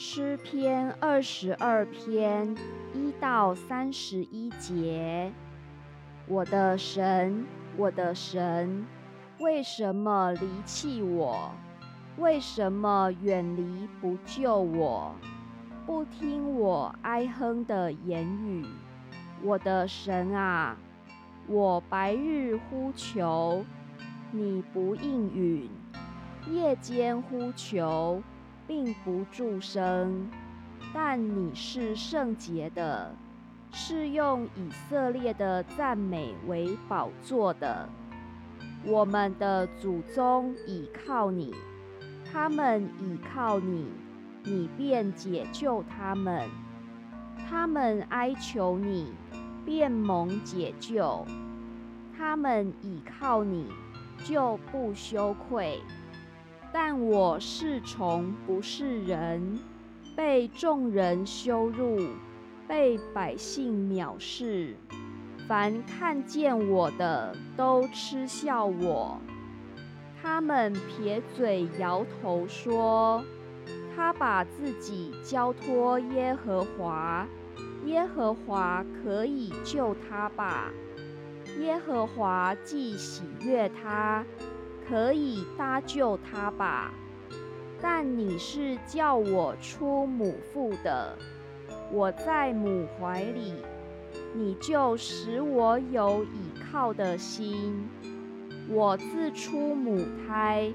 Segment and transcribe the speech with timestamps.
[0.00, 2.56] 诗篇二十二篇
[2.94, 5.32] 一到三十一节：
[6.28, 7.44] 我的神，
[7.76, 8.86] 我的神，
[9.40, 11.50] 为什么离弃我？
[12.16, 15.16] 为什么远离不救我？
[15.84, 18.64] 不听我哀哼的言语？
[19.42, 20.76] 我的神啊，
[21.48, 23.64] 我白日呼求，
[24.30, 25.68] 你不应允；
[26.48, 28.22] 夜间呼求。
[28.68, 30.28] 并不助声，
[30.92, 33.12] 但你是圣洁的，
[33.72, 37.88] 是用以色列的赞美为宝座的。
[38.84, 41.54] 我们的祖宗倚靠你，
[42.30, 43.86] 他们倚靠你，
[44.44, 46.46] 你便解救他们；
[47.48, 49.12] 他们哀求你，
[49.64, 51.26] 便蒙解救；
[52.16, 53.66] 他们倚靠你，
[54.24, 55.80] 就不羞愧。
[56.72, 59.58] 但我是虫，不是人，
[60.14, 61.98] 被众人羞辱，
[62.66, 64.76] 被百姓藐视。
[65.48, 69.18] 凡看见我的，都嗤笑我。
[70.20, 73.24] 他们撇嘴摇头说
[73.96, 77.26] ：“他把自己交托耶和华，
[77.86, 80.70] 耶和华可以救他吧？
[81.60, 84.22] 耶和华既喜悦他。”
[84.88, 86.90] 可以搭救他吧，
[87.82, 91.14] 但你是叫我出母腹的，
[91.92, 93.54] 我在母怀里，
[94.34, 97.86] 你就使我有倚靠的心。
[98.70, 100.72] 我自出母胎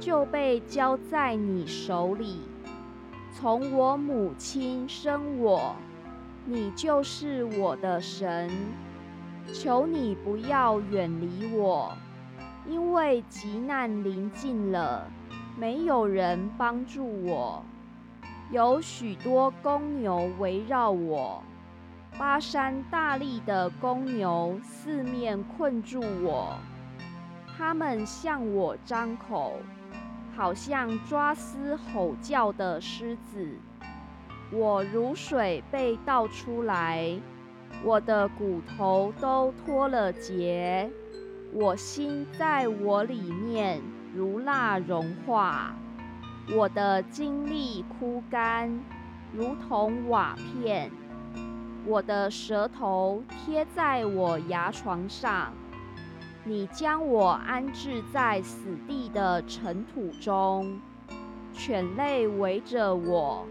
[0.00, 2.40] 就被交在你手里，
[3.32, 5.74] 从我母亲生我，
[6.44, 8.50] 你就是我的神。
[9.52, 11.96] 求你不要远离我。
[12.68, 15.08] 因为急难临近了，
[15.56, 17.64] 没有人帮助我，
[18.50, 21.42] 有许多公牛围绕我，
[22.18, 26.56] 巴山大力的公牛四面困住我，
[27.56, 29.52] 他们向我张口，
[30.34, 33.58] 好像抓撕吼叫的狮子。
[34.50, 37.18] 我如水被倒出来，
[37.84, 40.90] 我的骨头都脱了节。
[41.52, 43.80] 我心在我里面
[44.14, 45.74] 如蜡融化，
[46.54, 48.80] 我的精力枯干，
[49.32, 50.90] 如同瓦片。
[51.86, 55.52] 我的舌头贴在我牙床上，
[56.44, 60.80] 你将我安置在死地的尘土中。
[61.52, 63.46] 犬类围着我，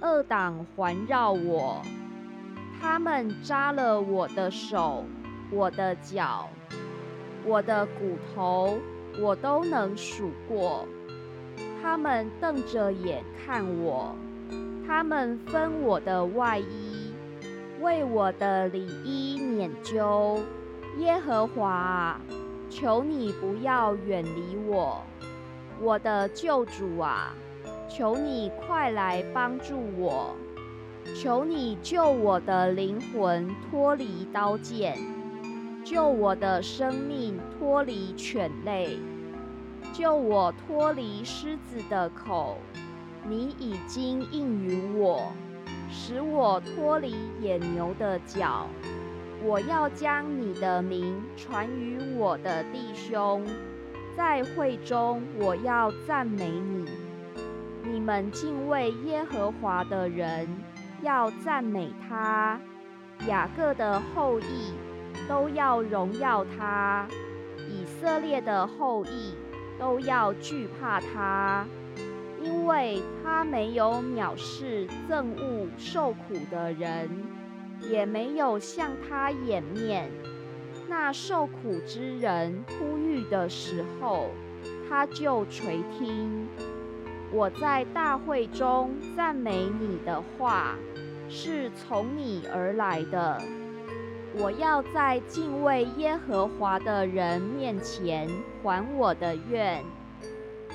[0.00, 1.82] 恶党环绕我，
[2.80, 5.04] 他们扎了我的手，
[5.50, 6.48] 我的脚。
[7.46, 8.78] 我的骨头
[9.20, 10.86] 我都能数过，
[11.82, 14.16] 他们瞪着眼看我，
[14.86, 17.12] 他们分我的外衣，
[17.80, 20.40] 为我的里衣捻揪。
[20.98, 22.18] 耶和华，
[22.70, 25.02] 求你不要远离我，
[25.80, 27.34] 我的救主啊，
[27.88, 30.34] 求你快来帮助我，
[31.20, 34.96] 求你救我的灵魂脱离刀剑。
[35.84, 38.98] 救我的生命脱离犬类，
[39.92, 42.56] 救我脱离狮子的口。
[43.28, 45.30] 你已经应允我，
[45.90, 48.66] 使我脱离野牛的脚。
[49.42, 53.44] 我要将你的名传于我的弟兄，
[54.16, 56.86] 在会中我要赞美你。
[57.82, 60.48] 你们敬畏耶和华的人
[61.02, 62.58] 要赞美他，
[63.28, 64.72] 雅各的后裔。
[65.28, 67.06] 都要荣耀他，
[67.68, 69.34] 以色列的后裔
[69.78, 71.66] 都要惧怕他，
[72.42, 77.08] 因为他没有藐视憎恶受苦的人，
[77.90, 80.10] 也没有向他掩面。
[80.88, 84.30] 那受苦之人呼吁的时候，
[84.88, 86.46] 他就垂听。
[87.32, 90.76] 我在大会中赞美你的话，
[91.28, 93.40] 是从你而来的。
[94.36, 98.28] 我要在敬畏耶和华的人面前
[98.62, 99.82] 还我的愿，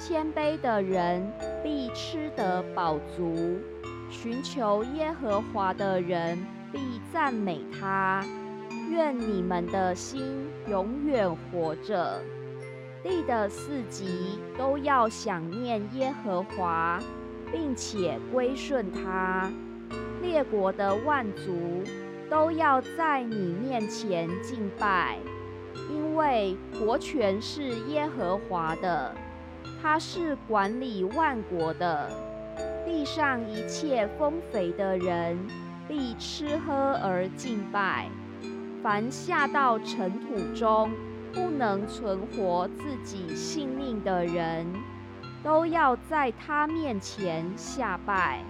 [0.00, 1.28] 谦卑的人
[1.62, 3.58] 必吃得饱足，
[4.10, 6.38] 寻求耶和华的人
[6.72, 6.78] 必
[7.12, 8.24] 赞美他。
[8.90, 12.22] 愿你们的心永远活着，
[13.02, 16.98] 地的四极都要想念耶和华，
[17.50, 19.50] 并且归顺他，
[20.22, 21.82] 列国的万族。
[22.30, 25.18] 都要在你面前敬拜，
[25.90, 29.14] 因为国权是耶和华的，
[29.80, 32.08] 他是管理万国的。
[32.84, 35.38] 地上一切丰肥的人，
[35.86, 38.08] 必吃喝而敬拜。
[38.82, 40.90] 凡下到尘土中，
[41.32, 44.66] 不能存活自己性命的人，
[45.42, 48.42] 都要在他面前下拜。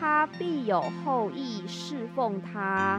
[0.00, 2.98] 他必有后裔侍奉他，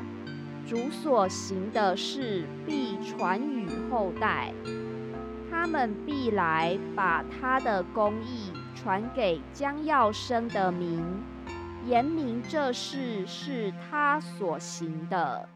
[0.67, 4.53] 主所行的事必传与后代。
[5.49, 11.03] 他们必来把他的公义传给将要生的民，
[11.87, 15.49] 言明这事是他所行的。